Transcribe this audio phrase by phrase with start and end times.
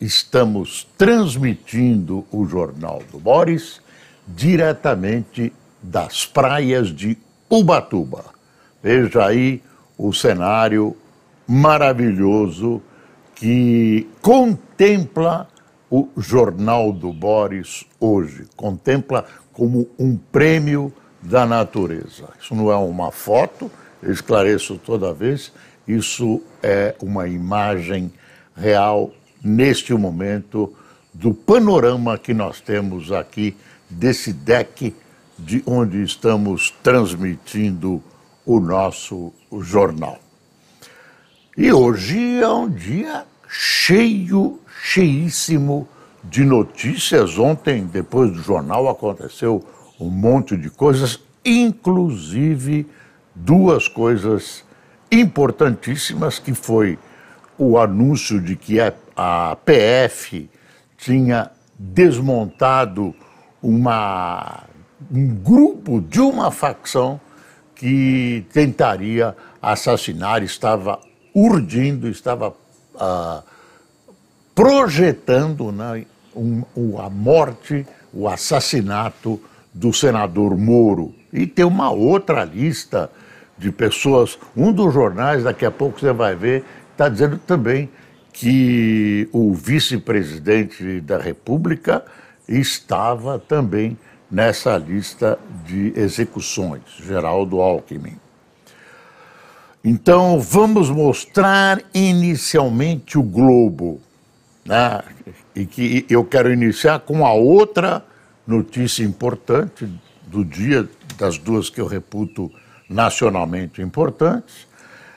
[0.00, 3.80] estamos transmitindo o Jornal do Boris
[4.26, 7.16] diretamente das praias de
[7.48, 8.24] Ubatuba.
[8.82, 9.62] Veja aí
[9.96, 10.96] o cenário
[11.46, 12.82] maravilhoso
[13.34, 15.48] que contempla
[15.90, 18.46] o Jornal do Boris hoje.
[18.56, 20.92] Contempla como um prêmio
[21.22, 22.28] da natureza.
[22.40, 23.70] Isso não é uma foto,
[24.02, 25.52] eu esclareço toda vez,
[25.86, 28.12] isso é uma imagem
[28.56, 29.12] real
[29.46, 30.72] neste momento
[31.14, 33.56] do panorama que nós temos aqui
[33.88, 34.94] desse deck
[35.38, 38.02] de onde estamos transmitindo
[38.44, 40.18] o nosso jornal.
[41.56, 45.88] E hoje é um dia cheio, cheíssimo
[46.24, 47.38] de notícias.
[47.38, 49.64] Ontem, depois do jornal, aconteceu
[49.98, 52.86] um monte de coisas, inclusive
[53.34, 54.64] duas coisas
[55.10, 56.98] importantíssimas que foi
[57.56, 58.80] o anúncio de que
[59.16, 60.48] a PF
[60.98, 63.14] tinha desmontado
[63.62, 64.64] uma,
[65.10, 67.20] um grupo de uma facção
[67.74, 71.00] que tentaria assassinar, estava
[71.34, 72.54] urdindo, estava
[72.94, 73.42] uh,
[74.54, 76.62] projetando né, um,
[76.98, 79.40] a morte, o assassinato
[79.72, 81.14] do senador Moro.
[81.32, 83.10] E tem uma outra lista
[83.58, 84.38] de pessoas.
[84.56, 87.90] Um dos jornais, daqui a pouco você vai ver, está dizendo também
[88.36, 92.04] que o vice-presidente da República
[92.46, 93.96] estava também
[94.30, 98.18] nessa lista de execuções, Geraldo Alckmin.
[99.82, 104.02] Então, vamos mostrar inicialmente o globo.
[104.66, 105.00] Né?
[105.54, 108.04] E que eu quero iniciar com a outra
[108.46, 109.88] notícia importante
[110.26, 112.52] do dia, das duas que eu reputo
[112.86, 114.66] nacionalmente importantes.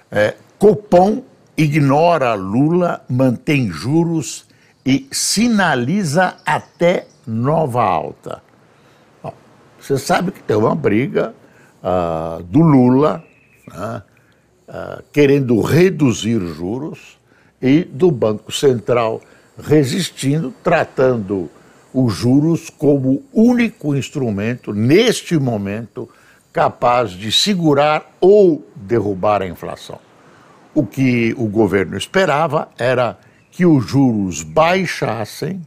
[0.09, 1.23] É, Copom
[1.61, 4.45] ignora Lula, mantém juros
[4.85, 8.41] e sinaliza até nova alta.
[9.77, 11.33] Você sabe que tem uma briga
[11.83, 13.21] uh, do Lula
[13.67, 14.01] né,
[14.69, 17.17] uh, querendo reduzir juros
[17.61, 19.21] e do Banco Central
[19.61, 21.49] resistindo, tratando
[21.93, 26.07] os juros como único instrumento, neste momento,
[26.53, 29.99] capaz de segurar ou derrubar a inflação.
[30.74, 33.18] O que o governo esperava era
[33.52, 35.62] que os juros baixassem,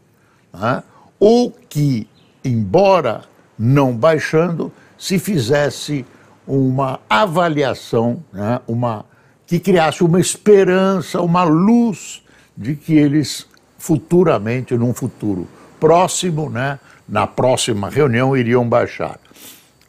[0.52, 0.82] né,
[1.18, 2.08] ou que,
[2.44, 3.22] embora
[3.58, 6.04] não baixando, se fizesse
[6.46, 9.04] uma avaliação, né, uma,
[9.46, 12.22] que criasse uma esperança, uma luz
[12.56, 13.46] de que eles
[13.78, 15.48] futuramente, num futuro
[15.80, 19.18] próximo, né, na próxima reunião, iriam baixar.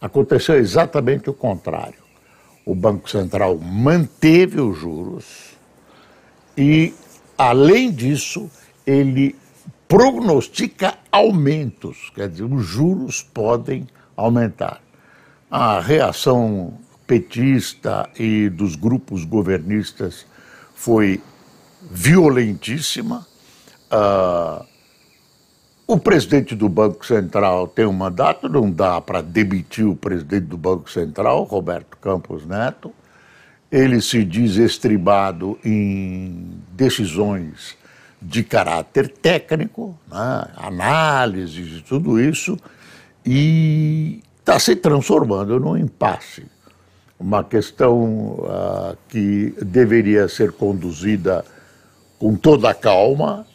[0.01, 2.02] Aconteceu exatamente o contrário.
[2.65, 5.53] O Banco Central manteve os juros
[6.57, 6.93] e,
[7.37, 8.49] além disso,
[8.85, 9.35] ele
[9.87, 14.81] prognostica aumentos, quer dizer, os juros podem aumentar.
[15.51, 16.73] A reação
[17.05, 20.25] petista e dos grupos governistas
[20.73, 21.21] foi
[21.91, 23.27] violentíssima.
[23.91, 24.72] Uh,
[25.85, 30.57] o presidente do Banco Central tem um mandato, não dá para demitir o presidente do
[30.57, 32.91] Banco Central, Roberto Campos Neto.
[33.71, 37.75] Ele se diz estribado em decisões
[38.21, 42.57] de caráter técnico, né, análises e tudo isso,
[43.25, 46.45] e está se transformando num impasse.
[47.19, 51.43] Uma questão uh, que deveria ser conduzida
[52.17, 53.45] com toda a calma,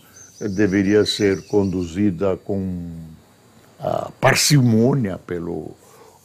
[0.41, 2.91] deveria ser conduzida com
[4.21, 5.71] parcimônia pelo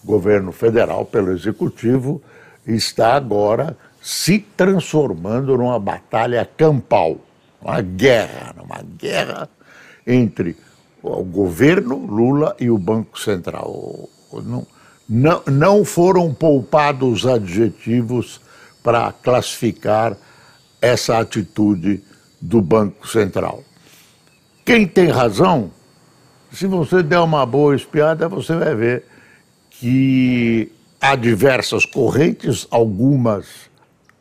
[0.04, 2.22] governo federal, pelo executivo,
[2.66, 7.18] está agora se transformando numa batalha campal,
[7.62, 9.50] uma guerra, uma guerra
[10.06, 10.58] entre
[11.02, 14.10] o governo Lula e o Banco Central.
[14.44, 14.68] Não,
[15.08, 18.42] não, não foram poupados adjetivos
[18.82, 20.18] para classificar
[20.82, 22.04] essa atitude
[22.42, 23.64] do Banco Central.
[24.66, 25.72] Quem tem razão,
[26.52, 29.06] se você der uma boa espiada, você vai ver
[29.70, 30.72] que
[31.02, 33.46] há diversas correntes, algumas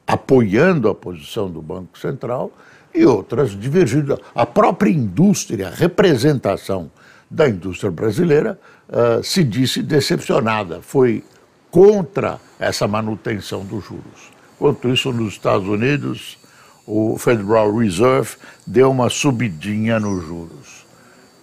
[0.06, 2.50] apoiando a posição do Banco Central,
[2.94, 4.20] e outras divergindo.
[4.34, 6.90] A própria indústria, a representação
[7.30, 8.58] da indústria brasileira
[8.88, 11.24] uh, se disse decepcionada, foi
[11.70, 14.32] contra essa manutenção dos juros.
[14.56, 16.38] Enquanto isso, nos Estados Unidos,
[16.86, 18.36] o Federal Reserve
[18.66, 20.86] deu uma subidinha nos juros.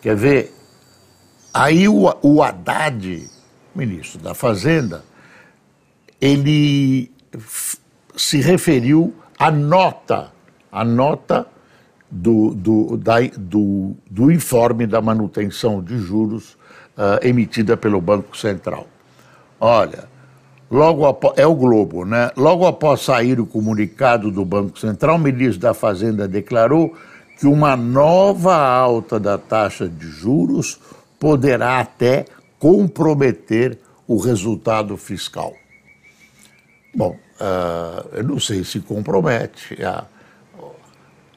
[0.01, 0.53] Quer ver?
[1.53, 3.29] Aí o, o Haddad,
[3.75, 5.03] ministro da Fazenda,
[6.21, 7.11] ele
[8.15, 10.31] se referiu à nota,
[10.71, 11.47] à nota
[12.11, 16.57] do, do, da, do, do informe da manutenção de juros
[16.97, 18.87] uh, emitida pelo Banco Central.
[19.59, 20.09] Olha,
[20.69, 22.31] logo após, é o Globo, né?
[22.37, 26.95] Logo após sair o comunicado do Banco Central, o ministro da Fazenda declarou
[27.39, 30.79] que uma nova alta da taxa de juros
[31.19, 32.25] poderá até
[32.59, 35.53] comprometer o resultado fiscal.
[36.93, 39.81] Bom, uh, eu não sei se compromete.
[39.83, 40.05] A,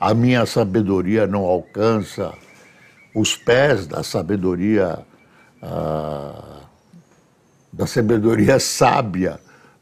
[0.00, 2.32] a minha sabedoria não alcança
[3.14, 4.99] os pés da sabedoria
[5.62, 6.51] uh,
[7.72, 9.40] da sabedoria sábia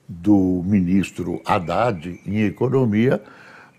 [0.08, 3.22] do ministro Haddad em economia,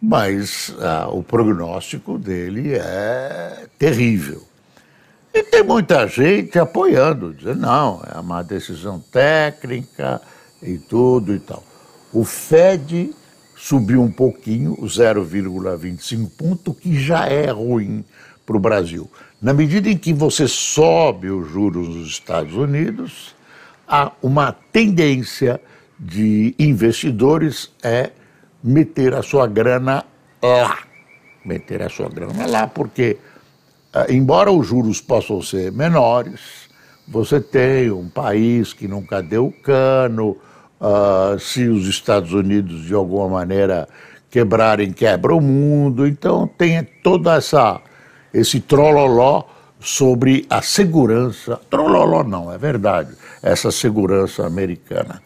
[0.01, 4.41] mas uh, o prognóstico dele é terrível.
[5.33, 10.21] E tem muita gente apoiando, dizendo, não, é uma decisão técnica
[10.61, 11.63] e tudo e tal.
[12.11, 13.13] O Fed
[13.55, 18.03] subiu um pouquinho, 0,25 ponto, que já é ruim
[18.45, 19.09] para o Brasil.
[19.41, 23.35] Na medida em que você sobe os juros nos Estados Unidos,
[23.91, 25.59] há uma tendência
[25.99, 28.11] de investidores é
[28.63, 30.05] meter a sua grana
[30.41, 30.79] lá.
[31.43, 33.17] Meter a sua grana lá, porque,
[33.93, 36.69] ah, embora os juros possam ser menores,
[37.07, 40.37] você tem um país que nunca deu cano,
[40.81, 43.87] Uh, se os Estados Unidos de alguma maneira
[44.31, 46.07] quebrarem, quebra o mundo.
[46.07, 47.79] Então tem toda essa
[48.33, 49.43] esse trololó
[49.79, 51.61] sobre a segurança.
[51.69, 53.11] Trololó não, é verdade.
[53.41, 55.21] Essa segurança americana.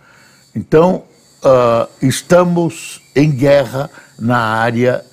[0.55, 1.03] Então
[1.43, 5.03] uh, estamos em guerra na área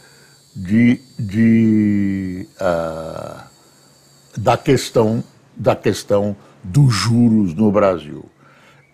[0.55, 3.43] de, de uh,
[4.37, 5.23] da questão
[5.55, 8.25] da questão dos juros no Brasil.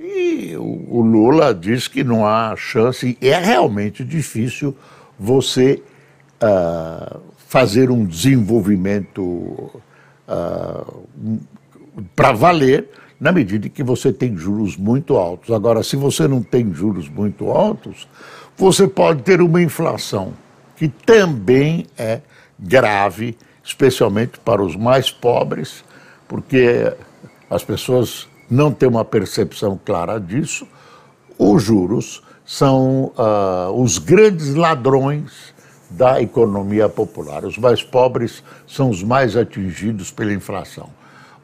[0.00, 4.76] E o, Lula diz que não há chance, é realmente difícil
[5.18, 5.82] você
[6.42, 9.80] uh, fazer um desenvolvimento
[12.14, 12.90] para valer
[13.20, 15.54] na medida em que você tem juros muito altos.
[15.54, 18.08] Agora, se você não tem juros muito altos,
[18.56, 20.32] você pode ter uma inflação
[20.76, 22.20] que também é
[22.58, 25.84] grave, especialmente para os mais pobres,
[26.28, 26.92] porque
[27.50, 30.66] as pessoas não tem uma percepção clara disso,
[31.38, 35.52] os juros são uh, os grandes ladrões
[35.90, 37.44] da economia popular.
[37.44, 40.90] Os mais pobres são os mais atingidos pela inflação.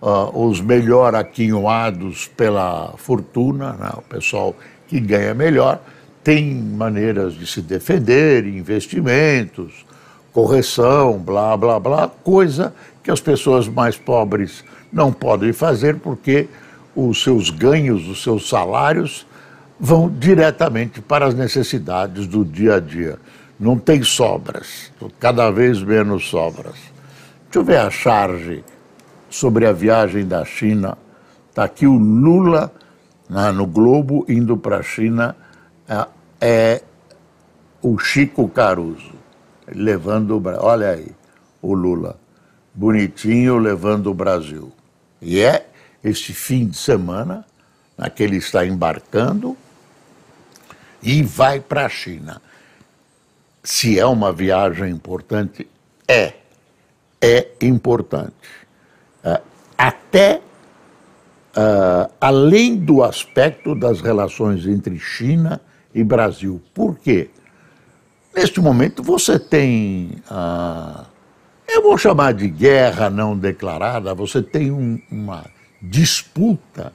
[0.07, 4.55] Uh, os melhor aquinhoados pela fortuna, né, o pessoal
[4.87, 5.81] que ganha melhor,
[6.23, 9.87] tem maneiras de se defender, investimentos,
[10.31, 14.63] correção, blá, blá, blá, coisa que as pessoas mais pobres
[14.93, 16.49] não podem fazer porque
[16.95, 19.27] os seus ganhos, os seus salários
[19.79, 23.19] vão diretamente para as necessidades do dia a dia.
[23.59, 26.77] Não tem sobras, cada vez menos sobras.
[27.45, 28.65] Deixa eu ver a charge
[29.35, 30.97] sobre a viagem da China.
[31.51, 32.73] Está aqui o Lula
[33.29, 35.37] né, no Globo indo para a China.
[35.89, 36.07] É,
[36.41, 36.83] é,
[37.83, 39.13] o Chico Caruso
[39.67, 40.65] levando o Brasil.
[40.65, 41.11] Olha aí,
[41.61, 42.17] o Lula,
[42.73, 44.73] bonitinho levando o Brasil.
[45.21, 45.69] E é
[46.03, 47.45] este fim de semana,
[47.99, 49.57] na que ele está embarcando,
[51.03, 52.41] e vai para a China.
[53.65, 55.67] Se é uma viagem importante,
[56.07, 56.35] é.
[57.21, 58.35] É importante.
[59.25, 59.41] Uh,
[59.77, 60.41] até
[61.57, 65.61] uh, além do aspecto das relações entre China
[65.95, 66.61] e Brasil.
[66.73, 67.31] Por quê?
[68.35, 71.05] Neste momento você tem, uh,
[71.69, 75.45] eu vou chamar de guerra não declarada, você tem um, uma
[75.81, 76.93] disputa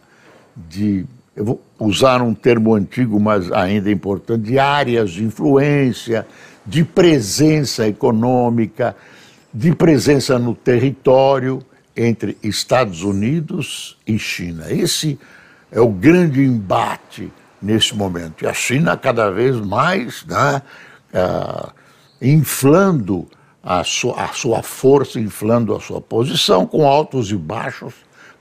[0.56, 1.06] de,
[1.36, 6.28] eu vou usar um termo antigo, mas ainda importante, de áreas de influência,
[6.66, 8.96] de presença econômica,
[9.54, 11.64] de presença no território
[12.02, 14.72] entre Estados Unidos e China.
[14.72, 15.20] Esse
[15.72, 18.44] é o grande embate nesse momento.
[18.44, 20.62] E a China cada vez mais né,
[21.14, 21.72] uh,
[22.22, 23.28] inflando
[23.62, 27.94] a sua, a sua força, inflando a sua posição com altos e baixos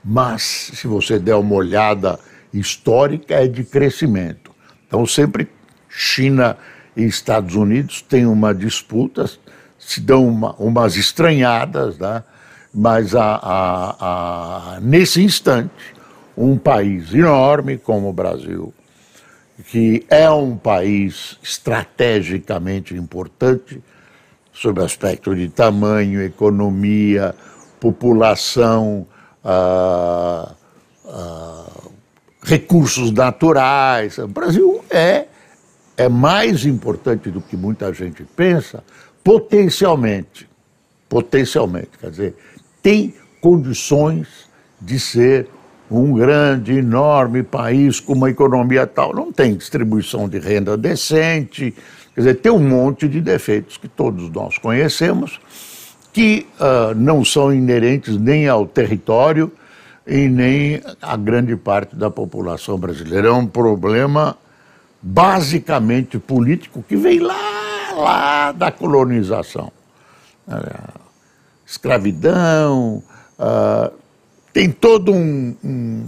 [0.03, 2.19] mas se você der uma olhada
[2.53, 4.51] histórica, é de crescimento.
[4.87, 5.47] Então, sempre
[5.87, 6.57] China
[6.95, 9.29] e Estados Unidos têm uma disputa,
[9.77, 12.23] se dão uma, umas estranhadas, né?
[12.73, 15.71] Mas a, a, a, nesse instante,
[16.37, 18.73] um país enorme como o Brasil,
[19.67, 23.81] que é um país estrategicamente importante,
[24.53, 27.35] sob aspecto de tamanho, economia,
[27.79, 29.07] população,
[29.43, 30.53] ah,
[31.05, 31.65] ah,
[32.43, 34.17] recursos naturais.
[34.17, 35.27] O Brasil é,
[35.97, 38.83] é mais importante do que muita gente pensa,
[39.23, 40.47] potencialmente.
[41.07, 42.35] Potencialmente, quer dizer,
[42.89, 44.49] tem condições
[44.81, 45.47] de ser
[45.91, 49.13] um grande, enorme país com uma economia tal.
[49.13, 51.71] Não tem distribuição de renda decente,
[52.15, 55.39] quer dizer, tem um monte de defeitos que todos nós conhecemos,
[56.11, 59.51] que uh, não são inerentes nem ao território
[60.07, 63.27] e nem à grande parte da população brasileira.
[63.27, 64.35] É um problema
[64.99, 69.71] basicamente político que vem lá, lá da colonização.
[71.69, 73.03] Escravidão,
[73.37, 73.93] uh,
[74.51, 76.03] tem todo um, um,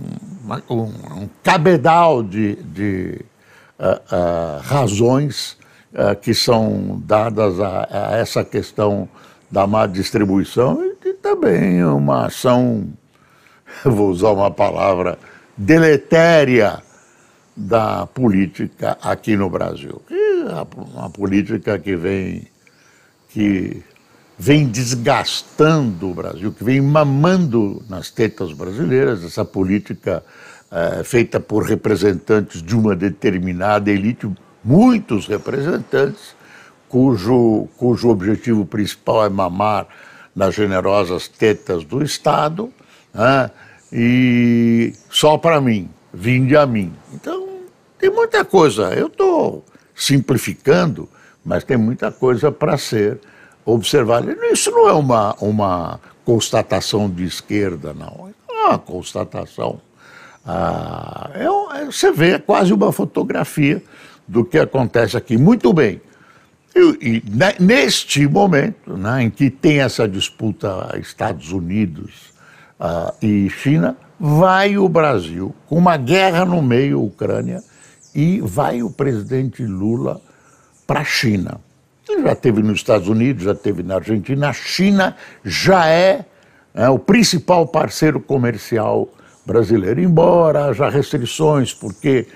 [0.68, 0.84] um,
[1.22, 3.22] um cabedal de, de
[3.80, 5.60] uh, uh, razões
[6.22, 9.10] que são dadas a, a, essa questão
[9.52, 12.88] da má distribuição e também uma ação,
[13.84, 15.20] vou usar uma palavra,
[15.58, 16.82] deletéria
[17.58, 20.02] da política aqui no Brasil.
[20.10, 20.44] E
[20.94, 22.48] uma política que vem,
[23.28, 23.84] que
[24.42, 30.24] vem desgastando o Brasil, que vem mamando nas tetas brasileiras, essa política
[30.72, 34.28] é, feita por representantes de uma determinada elite,
[34.64, 36.36] muitos representantes,
[36.90, 39.86] cujo, cujo objetivo principal é mamar
[40.36, 42.74] nas generosas tetas do Estado,
[43.14, 43.52] né,
[43.94, 46.92] e só para mim, vinde a mim.
[47.14, 47.60] Então,
[48.00, 48.92] tem muita coisa.
[48.96, 51.08] Eu estou simplificando,
[51.46, 53.20] mas tem muita coisa para ser
[53.66, 54.24] observar.
[54.52, 58.30] Isso não é uma, uma constatação de esquerda, não.
[58.50, 59.82] É uma constatação.
[60.46, 63.82] Ah, é, é, você vê é quase uma fotografia
[64.28, 65.38] do que acontece aqui.
[65.38, 66.02] Muito bem.
[66.76, 72.32] E, e neste momento, né, em que tem essa disputa Estados Unidos
[72.80, 77.62] ah, e China, vai o Brasil com uma guerra no meio, Ucrânia,
[78.14, 80.22] e vai o presidente Lula
[80.88, 81.60] para a China.
[82.24, 84.50] Já teve nos Estados Unidos, já teve na Argentina.
[84.50, 86.26] A China já é,
[86.74, 89.08] é o principal parceiro comercial
[89.46, 92.28] brasileiro, embora haja restrições, porque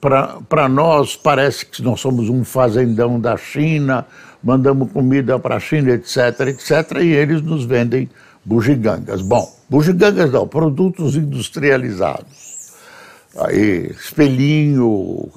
[0.00, 4.06] para nós parece que nós somos um fazendão da China,
[4.42, 8.08] mandamos comida para a China, etc, etc, e eles nos vendem
[8.44, 9.22] bugigangas.
[9.22, 12.56] Bom, bugigangas não, produtos industrializados.
[13.38, 15.28] Aí, espelhinho,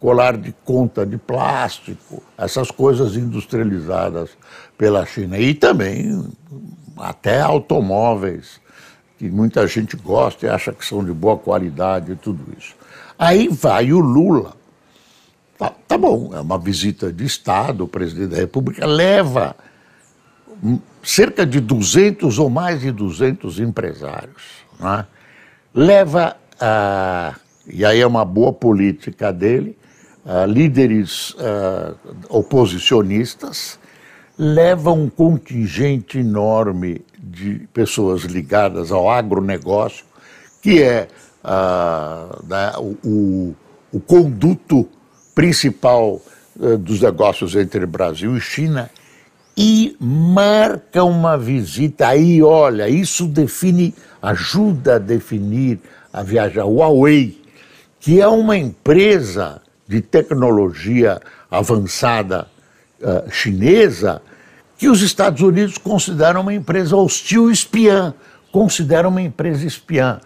[0.00, 4.30] colar de conta de plástico, essas coisas industrializadas
[4.76, 5.38] pela China.
[5.38, 6.26] E também
[6.96, 8.58] até automóveis,
[9.18, 12.74] que muita gente gosta e acha que são de boa qualidade e tudo isso.
[13.18, 14.54] Aí vai o Lula.
[15.58, 19.54] Tá, tá bom, é uma visita de Estado, o presidente da República leva
[21.02, 24.64] cerca de 200 ou mais de 200 empresários.
[24.78, 25.06] Né?
[25.74, 27.34] Leva, ah,
[27.66, 29.76] e aí é uma boa política dele,
[30.30, 31.96] uh, líderes uh,
[32.28, 33.78] oposicionistas,
[34.38, 40.04] leva um contingente enorme de pessoas ligadas ao agronegócio,
[40.62, 41.08] que é
[41.44, 43.54] uh, o,
[43.92, 44.88] o, conduto
[45.34, 46.20] principal
[46.80, 48.90] dos negócios entre Brasil e China,
[49.56, 52.08] e marca uma visita.
[52.08, 55.78] Aí, olha, isso define, ajuda a definir
[56.12, 56.60] a viagem.
[56.60, 57.40] A Huawei,
[57.98, 61.20] que é uma empresa de tecnologia
[61.50, 62.46] avançada
[63.02, 64.22] uh, chinesa
[64.78, 68.14] que os Estados Unidos consideram uma empresa hostil espiã,
[68.52, 70.20] consideram uma empresa espiã.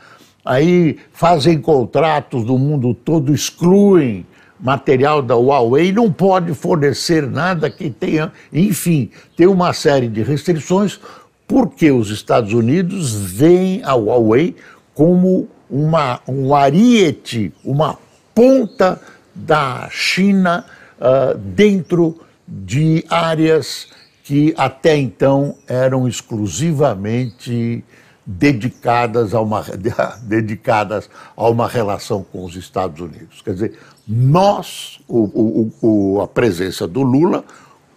[0.44, 4.26] Aí fazem contratos do mundo todo, excluem
[4.60, 11.00] material da Huawei, não pode fornecer nada que tenha, enfim, tem uma série de restrições,
[11.48, 14.54] porque os Estados Unidos veem a Huawei
[14.92, 17.98] como uma, um ariete, uma
[18.34, 19.00] ponta
[19.34, 20.64] da China
[20.98, 23.88] uh, dentro de áreas
[24.22, 27.84] que até então eram exclusivamente
[28.26, 29.62] dedicadas a uma,
[30.22, 33.42] dedicadas a uma relação com os Estados Unidos.
[33.42, 37.44] Quer dizer, nós, o, o, a presença do Lula,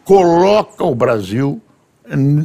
[0.03, 1.61] coloca o Brasil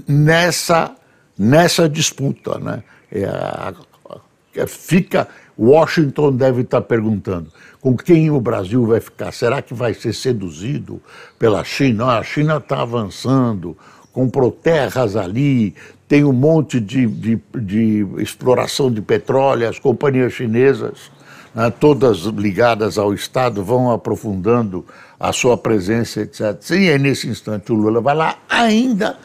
[0.07, 0.95] nessa,
[1.39, 2.59] nessa disputa.
[2.59, 2.83] Né?
[3.11, 7.49] É, fica Washington deve estar perguntando
[7.80, 9.32] com quem o Brasil vai ficar.
[9.32, 11.00] Será que vai ser seduzido
[11.38, 12.04] pela China?
[12.04, 13.76] Ah, a China está avançando,
[14.12, 15.75] comprou terras ali,
[16.06, 21.11] tem um monte de, de, de exploração de petróleo, as companhias chinesas,
[21.54, 24.85] né, todas ligadas ao Estado, vão aprofundando
[25.18, 26.59] a sua presença, etc.
[26.73, 29.16] E aí, nesse instante, o Lula vai lá ainda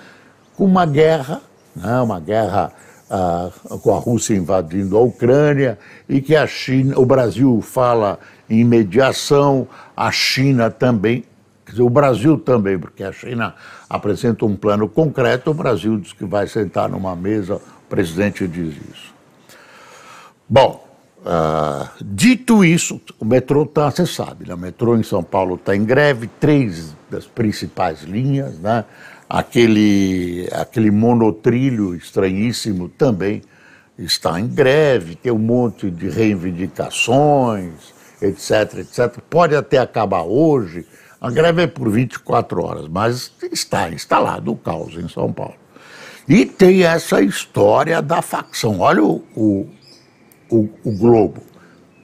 [0.55, 1.41] com uma guerra,
[1.75, 2.71] né, uma guerra
[3.09, 3.49] ah,
[3.81, 5.77] com a Rússia invadindo a Ucrânia
[6.09, 11.23] e que a China, o Brasil fala em mediação, a China também,
[11.65, 13.55] dizer, o Brasil também, porque a China
[13.89, 18.75] apresenta um plano concreto, o Brasil diz que vai sentar numa mesa, o presidente diz
[18.75, 19.13] isso.
[20.49, 20.85] Bom,
[21.25, 24.53] ah, dito isso, o metrô está, você sabe, né?
[24.53, 28.85] o metrô em São Paulo está em greve, três das principais linhas, né?
[29.29, 33.41] Aquele, aquele monotrilho estranhíssimo também
[33.97, 39.19] está em greve, tem um monte de reivindicações, etc, etc.
[39.29, 40.85] Pode até acabar hoje,
[41.19, 45.55] a greve é por 24 horas, mas está instalado o caos em São Paulo.
[46.27, 48.81] E tem essa história da facção.
[48.81, 49.67] Olha o, o,
[50.49, 51.41] o, o Globo.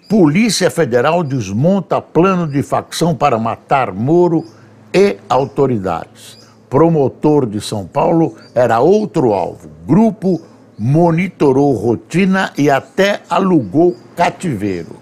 [0.09, 4.45] Polícia Federal desmonta plano de facção para matar Moro
[4.93, 6.42] e autoridades
[6.73, 9.69] promotor de São Paulo era outro alvo.
[9.85, 10.41] Grupo
[10.75, 14.95] monitorou rotina e até alugou cativeiro.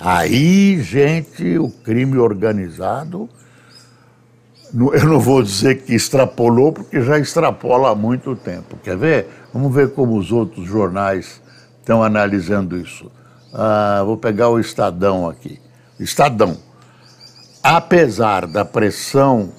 [0.00, 3.28] Aí, gente, o crime organizado,
[4.74, 8.76] eu não vou dizer que extrapolou, porque já extrapola há muito tempo.
[8.82, 9.28] Quer ver?
[9.52, 11.40] Vamos ver como os outros jornais
[11.78, 13.08] estão analisando isso.
[13.52, 15.60] Ah, vou pegar o Estadão aqui.
[16.00, 16.56] Estadão.
[17.62, 19.52] Apesar da pressão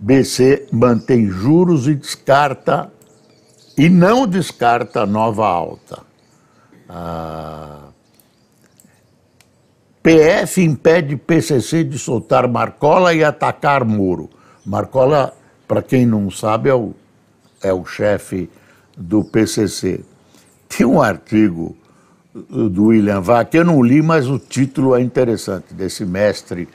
[0.00, 2.90] BC mantém juros e descarta
[3.76, 6.02] e não descarta nova alta.
[6.88, 7.88] Ah,
[10.02, 14.30] PF impede PCC de soltar Marcola e atacar Moro.
[14.64, 15.34] Marcola,
[15.68, 16.94] para quem não sabe, é o,
[17.62, 18.48] é o chefe
[18.96, 20.00] do PCC.
[20.66, 21.76] Tem um artigo
[22.34, 26.68] do William Vac, eu não li, mas o título é interessante, desse mestre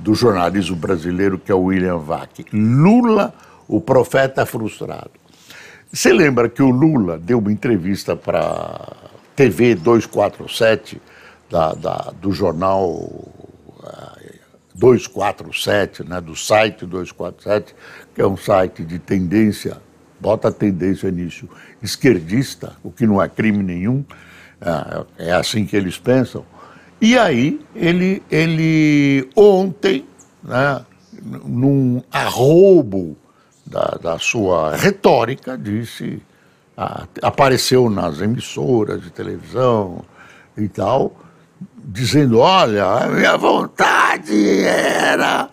[0.00, 2.44] do jornalismo brasileiro, que é o William Vac.
[2.52, 3.34] Lula,
[3.68, 5.10] o profeta frustrado.
[5.92, 8.92] Você lembra que o Lula deu uma entrevista para
[9.34, 11.00] TV 247,
[11.50, 13.10] da, da, do jornal
[14.74, 17.74] 247, eh, né, do site 247,
[18.14, 19.78] que é um site de tendência,
[20.20, 21.48] bota tendência nisso,
[21.82, 24.04] esquerdista, o que não é crime nenhum,
[24.60, 26.44] é, é assim que eles pensam.
[27.00, 30.04] E aí, ele, ele ontem,
[30.42, 30.84] né,
[31.22, 33.16] num arrobo
[33.64, 36.20] da, da sua retórica, disse,
[36.76, 40.04] a, apareceu nas emissoras de televisão
[40.58, 41.16] e tal,
[41.78, 45.48] dizendo: olha, a minha vontade era,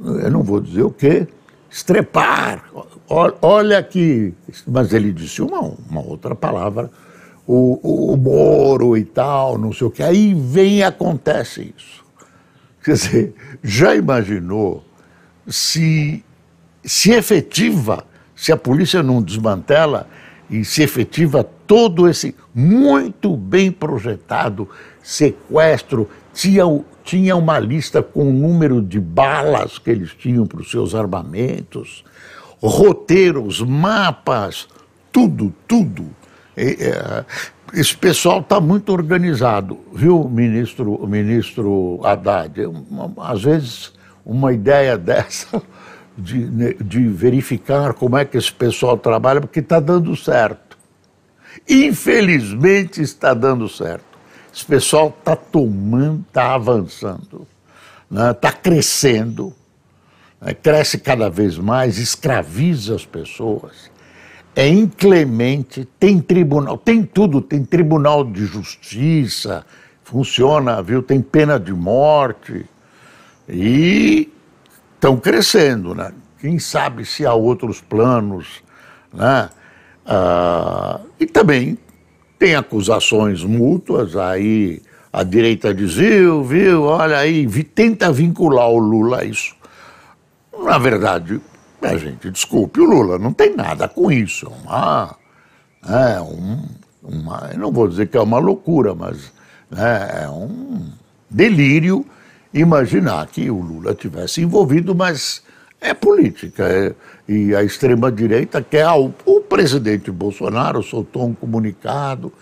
[0.00, 1.26] eu não vou dizer o quê,
[1.68, 2.64] estrepar.
[3.08, 4.32] Olha aqui.
[4.66, 6.90] Mas ele disse uma, uma outra palavra
[7.46, 10.02] o, o, Moro e tal, não sei o que.
[10.02, 12.02] Aí vem e acontece isso.
[12.84, 14.84] Quer dizer, já imaginou
[15.46, 16.24] se,
[16.84, 20.08] se efetiva, se a polícia não desmantela
[20.50, 24.68] e se efetiva todo esse muito bem projetado
[25.02, 26.64] sequestro, tinha,
[27.04, 32.04] tinha uma lista com o número de balas que eles tinham para os seus armamentos,
[32.60, 34.68] roteiros, mapas,
[35.10, 36.21] tudo, tudo
[37.72, 42.68] esse pessoal está muito organizado, viu, ministro, ministro Haddad?
[43.18, 43.92] Às vezes,
[44.24, 45.62] uma ideia dessa,
[46.16, 50.76] de, de verificar como é que esse pessoal trabalha, porque está dando certo.
[51.68, 54.12] Infelizmente, está dando certo.
[54.54, 57.46] Esse pessoal está tomando, está avançando,
[58.10, 58.34] está né?
[58.34, 59.54] Tá crescendo,
[60.38, 60.52] né?
[60.52, 63.91] cresce cada vez mais, escraviza as pessoas
[64.54, 69.64] é inclemente, tem tribunal, tem tudo, tem tribunal de justiça,
[70.04, 71.02] funciona, viu?
[71.02, 72.66] Tem pena de morte
[73.48, 74.30] e
[74.94, 76.12] estão crescendo, né?
[76.38, 78.62] Quem sabe se há outros planos,
[79.12, 79.48] né?
[80.04, 81.78] Ah, e também
[82.38, 89.20] tem acusações mútuas, aí a direita diz, viu, viu, olha aí, tenta vincular o Lula
[89.20, 89.54] a isso.
[90.58, 91.40] Na verdade,
[91.82, 94.46] é, gente, desculpe, o Lula não tem nada com isso.
[94.46, 95.16] É uma.
[95.88, 96.64] É um,
[97.02, 99.32] uma eu não vou dizer que é uma loucura, mas
[99.70, 100.90] né, é um
[101.28, 102.06] delírio
[102.54, 105.42] imaginar que o Lula tivesse envolvido, mas
[105.80, 106.64] é política.
[106.64, 106.94] É,
[107.28, 108.88] e a extrema-direita quer.
[108.90, 112.32] O, o presidente Bolsonaro soltou um comunicado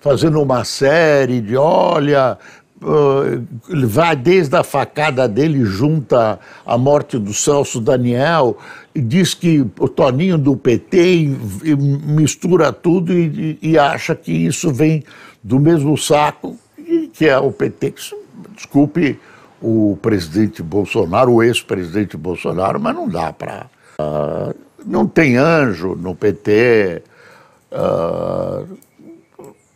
[0.00, 2.38] fazendo uma série de, olha,
[2.82, 8.56] uh, vai desde a facada dele junta a morte do Celso Daniel,
[8.94, 11.30] e diz que o Toninho do PT
[12.04, 15.04] mistura tudo e, e acha que isso vem
[15.42, 16.56] do mesmo saco
[17.12, 17.94] que é o PT.
[18.54, 19.18] Desculpe
[19.60, 23.66] o presidente Bolsonaro, o ex-presidente Bolsonaro, mas não dá para.
[24.00, 27.02] Uh, não tem anjo no PT.
[27.70, 28.76] Uh,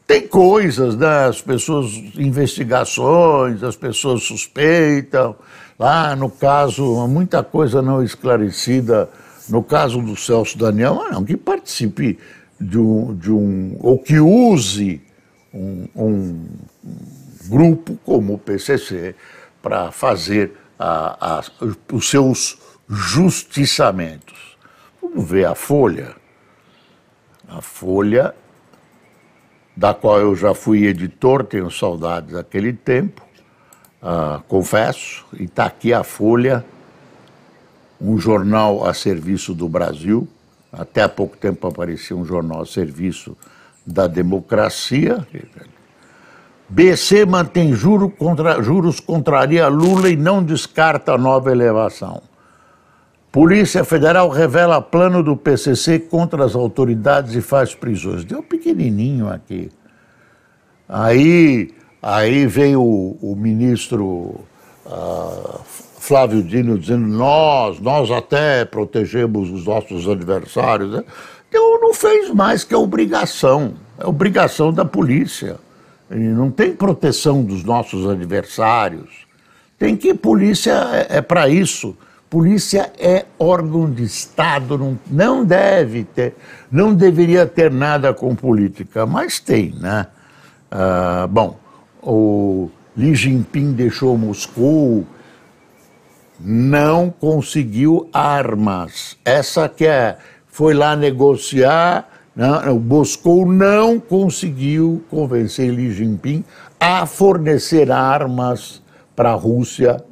[0.07, 1.27] tem coisas, né?
[1.27, 5.35] As pessoas, investigações, as pessoas suspeitam.
[5.79, 9.09] Lá no caso, muita coisa não esclarecida.
[9.49, 12.19] No caso do Celso Daniel, não, que participe
[12.61, 15.03] de um, de um ou que use
[15.53, 16.47] um, um
[17.49, 19.15] grupo como o PCC
[19.63, 21.45] para fazer a, a,
[21.93, 24.57] os seus justiçamentos.
[25.01, 26.15] Vamos ver a Folha.
[27.49, 28.35] A Folha,
[29.77, 33.23] da qual eu já fui editor, tenho saudades daquele tempo,
[34.03, 36.65] uh, confesso, e está aqui a Folha,
[38.01, 40.29] um jornal a serviço do Brasil.
[40.73, 43.37] Até há pouco tempo aparecia um jornal a serviço
[43.87, 45.27] da democracia.
[46.69, 52.23] BC mantém juro contra, juros contraria Lula e não descarta nova elevação.
[53.35, 58.25] Polícia Federal revela plano do PCC contra as autoridades e faz prisões.
[58.25, 59.73] Deu pequenininho aqui.
[60.89, 64.37] Aí, aí veio o, o ministro
[64.87, 65.61] uh,
[65.99, 70.93] Flávio Dino dizendo: nós, nós até protegemos os nossos adversários.
[70.93, 71.03] Né?
[71.49, 75.57] Então não fez mais que a obrigação, é obrigação da polícia.
[76.09, 79.27] Não tem proteção dos nossos adversários.
[79.77, 80.71] Tem que polícia
[81.11, 81.97] é, é para isso.
[82.35, 86.35] Polícia é órgão de Estado, não, não deve ter,
[86.69, 90.09] não deveria ter nada com política, mas tem, né?
[90.69, 91.57] Ah, bom,
[92.03, 92.69] o
[92.99, 95.07] Xi Jinping deixou Moscou,
[96.41, 99.17] não conseguiu armas.
[99.25, 100.19] Essa que é,
[100.49, 102.69] foi lá negociar, né?
[102.69, 106.45] o Moscou não conseguiu convencer Xi Jinping
[106.81, 108.83] a fornecer armas
[109.15, 110.05] para a Rússia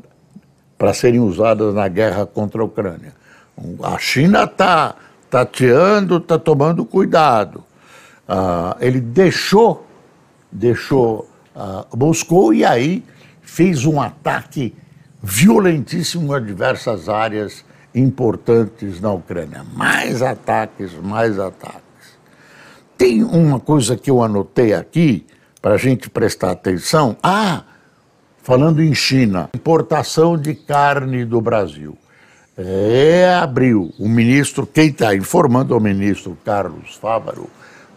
[0.83, 3.13] para serem usadas na guerra contra a Ucrânia.
[3.85, 4.97] A China está
[5.31, 7.63] tateando, está tomando cuidado.
[8.29, 9.87] Uh, ele deixou,
[10.51, 13.05] deixou uh, Moscou e aí
[13.43, 14.75] fez um ataque
[15.23, 17.65] violentíssimo em diversas áreas
[17.95, 19.65] importantes na Ucrânia.
[19.77, 22.19] Mais ataques, mais ataques.
[22.99, 25.25] Tem uma coisa que eu anotei aqui
[25.61, 27.17] para a gente prestar atenção.
[27.23, 27.63] Ah,
[28.43, 31.97] falando em China, importação de carne do Brasil.
[32.59, 33.95] É abril.
[33.99, 37.49] O ministro, quem está informando é o ministro Carlos Fávaro,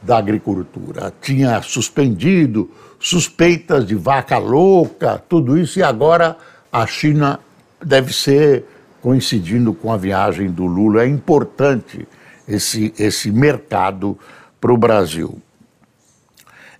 [0.01, 1.11] da Agricultura.
[1.19, 6.37] Tinha suspendido suspeitas de vaca louca, tudo isso, e agora
[6.71, 7.39] a China
[7.83, 8.63] deve ser
[9.01, 11.03] coincidindo com a viagem do Lula.
[11.03, 12.07] É importante
[12.47, 14.17] esse, esse mercado
[14.61, 15.39] para o Brasil.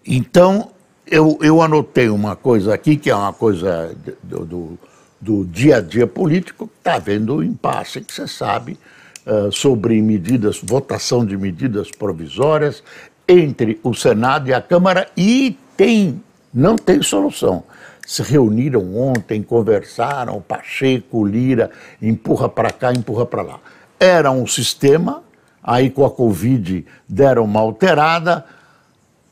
[0.05, 0.71] Então,
[1.07, 4.79] eu, eu anotei uma coisa aqui, que é uma coisa do, do,
[5.21, 8.77] do dia a dia político, que está havendo um impasse, que você sabe,
[9.25, 12.83] uh, sobre medidas, votação de medidas provisórias
[13.27, 16.21] entre o Senado e a Câmara, e tem,
[16.53, 17.63] não tem solução.
[18.05, 23.59] Se reuniram ontem, conversaram, Pacheco, Lira, empurra para cá, empurra para lá.
[23.99, 25.23] Era um sistema
[25.63, 28.45] aí com a Covid deram uma alterada,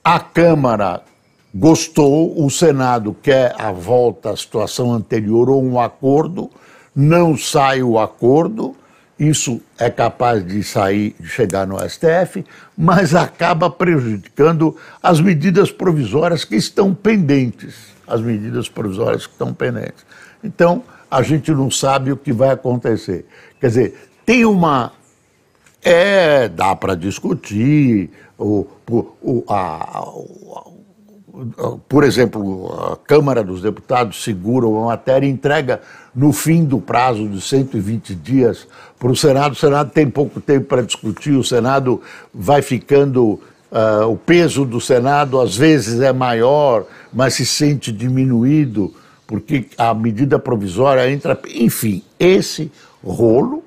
[0.04, 1.04] a Câmara
[1.54, 6.50] gostou, o Senado quer a volta à situação anterior ou um acordo,
[6.96, 8.76] não sai o acordo,
[9.20, 12.44] isso é capaz de sair, de chegar no STF,
[12.76, 17.76] mas acaba prejudicando as medidas provisórias que estão pendentes,
[18.08, 20.06] as medidas provisórias que estão pendentes.
[20.44, 23.26] Então, a gente não sabe o que vai acontecer.
[23.60, 24.92] Quer dizer, tem uma
[25.84, 28.10] é, dá para discutir.
[28.38, 30.04] O, o, a,
[31.90, 35.82] por exemplo, a Câmara dos Deputados segura uma matéria e entrega
[36.14, 38.68] no fim do prazo de 120 dias
[39.00, 39.54] para o Senado.
[39.54, 42.02] O Senado tem pouco tempo para discutir, o Senado
[42.34, 43.40] vai ficando.
[43.72, 48.94] Uh, o peso do Senado às vezes é maior, mas se sente diminuído,
[49.26, 51.40] porque a medida provisória entra.
[51.56, 52.72] Enfim, esse
[53.04, 53.64] rolo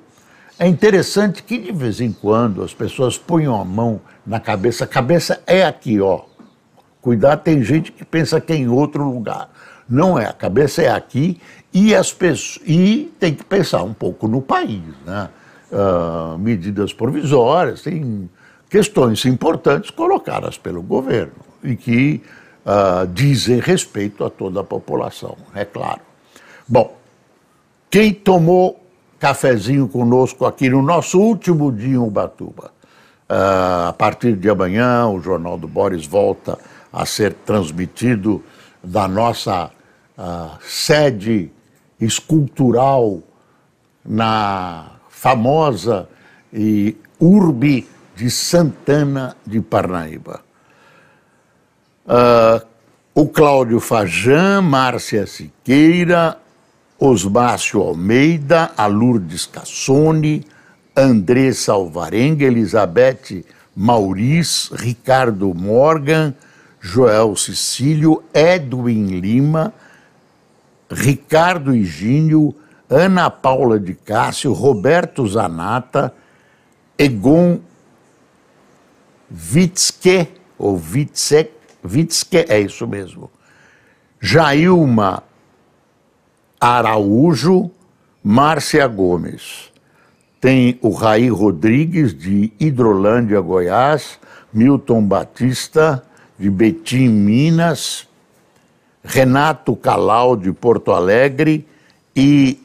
[0.57, 4.85] é interessante que de vez em quando as pessoas ponham a mão na cabeça.
[4.85, 6.21] A cabeça é aqui, ó.
[7.01, 9.49] Cuidado, tem gente que pensa que é em outro lugar.
[9.89, 11.39] Não é, a cabeça é aqui
[11.73, 15.29] e as pessoas e tem que pensar um pouco no país, né?
[15.71, 18.29] Uh, medidas provisórias, tem
[18.69, 21.33] questões importantes colocadas pelo governo.
[21.63, 22.21] e que
[22.65, 26.01] uh, dizem respeito a toda a população, é claro.
[26.67, 26.95] Bom,
[27.89, 28.83] quem tomou
[29.19, 32.71] cafezinho conosco aqui no nosso último dia em Ubatuba?
[33.29, 36.57] Uh, a partir de amanhã, o Jornal do Boris volta
[36.97, 38.43] a ser transmitido
[38.83, 39.69] da nossa
[40.17, 41.51] uh, sede
[42.01, 43.21] escultural
[44.03, 46.09] na famosa
[46.51, 50.41] e urbe de Santana de Parnaíba.
[52.07, 52.65] Uh,
[53.13, 56.39] o Cláudio Fajan, Márcia Siqueira,
[56.99, 60.43] Osmácio Almeida, a Lourdes Cassone,
[60.95, 66.33] Andressa Alvarenga, Elizabeth Mauriz, Ricardo Morgan,
[66.87, 69.73] Joel Cecílio, Edwin Lima,
[70.89, 72.55] Ricardo Higínio,
[72.89, 76.13] Ana Paula de Cássio, Roberto Zanata,
[76.97, 77.59] Egon
[79.29, 81.51] Witzke, ou Witzek,
[81.83, 83.29] Witzke, é isso mesmo,
[84.21, 85.23] Jailma
[86.59, 87.69] Araújo,
[88.23, 89.71] Márcia Gomes.
[90.39, 94.17] Tem o Raí Rodrigues, de Hidrolândia, Goiás,
[94.53, 96.06] Milton Batista,
[96.37, 98.07] de Betim, Minas,
[99.03, 101.65] Renato Calau, de Porto Alegre,
[102.15, 102.59] e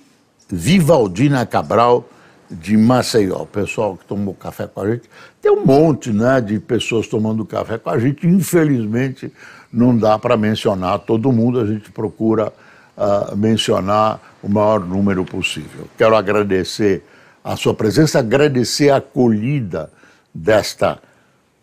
[0.49, 2.09] Vivaldina Cabral,
[2.51, 3.43] de Maceió.
[3.43, 5.09] O pessoal que tomou café com a gente.
[5.41, 8.27] Tem um monte né, de pessoas tomando café com a gente.
[8.27, 9.33] Infelizmente,
[9.73, 11.61] não dá para mencionar todo mundo.
[11.61, 12.53] A gente procura
[12.97, 15.89] uh, mencionar o maior número possível.
[15.97, 17.03] Quero agradecer
[17.43, 19.91] a sua presença, agradecer a acolhida
[20.35, 20.99] desta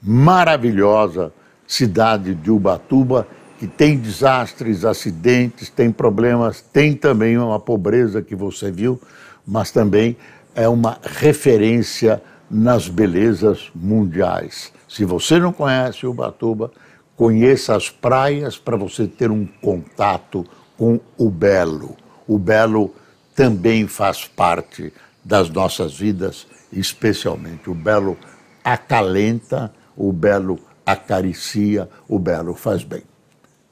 [0.02, 1.32] maravilhosa
[1.70, 3.28] cidade de Ubatuba,
[3.60, 9.00] que tem desastres, acidentes, tem problemas, tem também uma pobreza que você viu,
[9.46, 10.18] mas também
[10.56, 14.74] é uma referência nas belezas mundiais.
[14.88, 16.72] Se você não conhece Ubatuba,
[17.16, 20.44] conheça as praias para você ter um contato
[20.76, 21.96] com o belo.
[22.28, 22.96] O belo
[23.36, 24.92] também faz parte
[25.24, 27.70] das nossas vidas, especialmente.
[27.70, 28.18] O belo
[28.64, 30.60] acalenta, o belo
[30.92, 33.04] acaricia, o belo faz bem.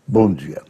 [0.08, 0.62] Bom dia.